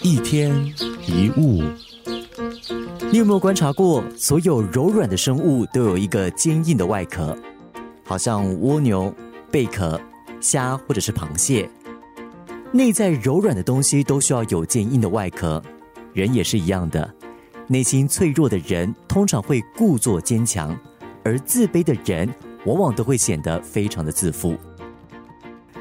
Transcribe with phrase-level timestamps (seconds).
[0.00, 0.50] 一天
[1.06, 1.62] 一物，
[3.10, 7.36] 你有没有观察过，所有柔软的生物都有一个坚硬的外壳？
[8.02, 9.14] 好像蜗牛、
[9.50, 10.00] 贝壳、
[10.40, 11.68] 虾或者是螃蟹，
[12.72, 15.62] 内在柔软的东西都需要有坚硬的外壳。
[16.14, 17.12] 人也是一样的，
[17.66, 20.74] 内心脆弱的人通常会故作坚强，
[21.24, 22.26] 而自卑的人
[22.64, 24.56] 往往都会显得非常的自负。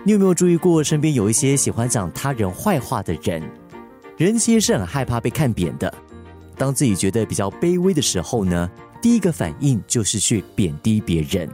[0.05, 3.41] 你有没有注意过，身边有一些喜欢讲他人坏话的人？
[4.17, 5.93] 人其实是很害怕被看扁的。
[6.57, 8.69] 当自己觉得比较卑微的时候呢，
[9.01, 11.49] 第一个反应就是去贬低别人。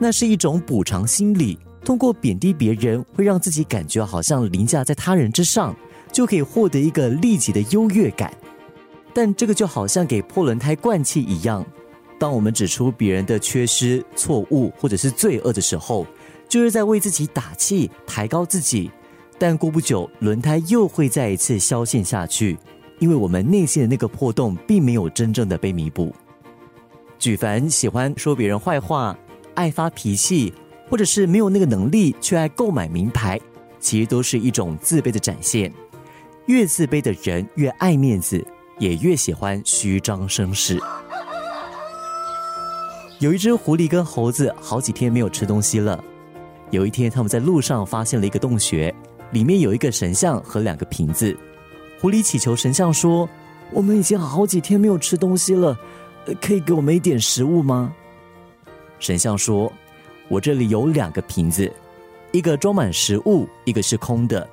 [0.00, 5.72] 那是一种补偿心理，通过贬低别人，会让自己感觉好像凌驾在他人之上，
[6.10, 8.34] 就可以获得一个立即的优越感。
[9.14, 11.64] 但这个就好像给破轮胎灌气一样，
[12.18, 16.04] 当我们指出别人的缺失、错误或者是罪恶的时候。
[16.50, 18.90] 就是在为自己打气，抬高自己，
[19.38, 22.58] 但过不久，轮胎又会再一次消陷下去，
[22.98, 26.12] 因为我们内心的那个破洞并没有真正的被弥补。
[27.20, 29.16] 举凡喜欢说别人坏话、
[29.54, 30.52] 爱发脾气，
[30.88, 33.40] 或者是没有那个能力却爱购买名牌，
[33.78, 35.72] 其实都是一种自卑的展现。
[36.46, 38.44] 越自卑的人越爱面子，
[38.80, 40.80] 也越喜欢虚张声势。
[43.20, 46.02] 有一只狐狸跟猴子好几天没有吃东西了。
[46.70, 48.94] 有一天，他们在路上发现了一个洞穴，
[49.32, 51.36] 里面有一个神像和两个瓶子。
[52.00, 53.28] 狐狸祈求神像说
[53.72, 55.76] ：“我们已经好几天没有吃东西了，
[56.40, 57.92] 可以给我们一点食物吗？”
[59.00, 59.70] 神像说
[60.28, 61.70] ：“我这里有两个瓶子，
[62.30, 64.48] 一个装满食物，一个是空的，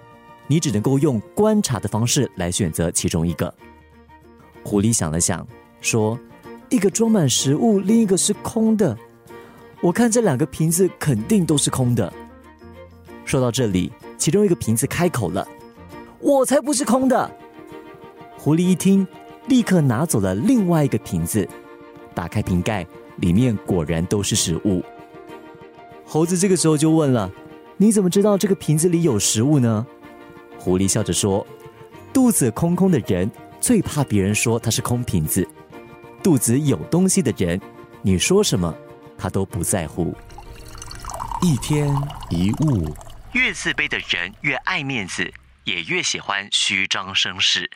[0.48, 3.54] 你只能够用观察的方式来选择其中一个。”
[4.66, 5.48] 狐狸想了想，
[5.82, 6.20] 说
[6.70, 8.98] ：“一个装满食物，另一个是空的。”
[9.82, 12.12] 我看这两个瓶子肯定都是空的。
[13.26, 15.48] 说到这里，其中一个瓶子开口了
[16.20, 17.30] ：“我才不是空的！”
[18.38, 19.06] 狐狸一听，
[19.48, 21.48] 立刻拿走了另外一个瓶子，
[22.16, 22.88] 打开瓶盖，
[23.18, 24.82] 里面果然都是食物。
[26.06, 27.30] 猴子这个时候就问了
[27.78, 29.86] ：“你怎么知道这个瓶子里有食物呢？”
[30.58, 31.46] 狐狸笑着说
[32.12, 33.30] ：“肚子空空的人
[33.60, 35.48] 最怕别人说他是空瓶子，
[36.24, 37.60] 肚子有东西的人，
[38.02, 38.74] 你说什么？”
[39.18, 40.16] 他都不在乎。
[41.42, 41.88] 一天
[42.30, 42.96] 一物，
[43.34, 45.32] 越自卑的人越爱面子，
[45.64, 47.70] 也越喜欢虚张声势。